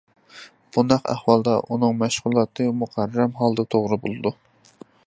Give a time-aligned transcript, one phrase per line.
[0.77, 4.35] بۇنداق ئەھۋالدا ئۇنىڭ مەشغۇلاتى مۇقەررەر ھالدا توغرا بولىدۇ.